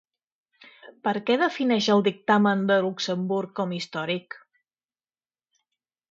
[1.07, 4.39] Per què defineix el dictamen de Luxemburg com històric?